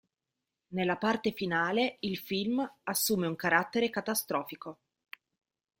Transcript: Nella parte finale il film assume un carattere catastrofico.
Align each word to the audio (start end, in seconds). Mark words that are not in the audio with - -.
Nella 0.69 0.97
parte 0.97 1.31
finale 1.31 1.97
il 1.99 2.17
film 2.17 2.67
assume 2.85 3.27
un 3.27 3.35
carattere 3.35 3.91
catastrofico. 3.91 4.79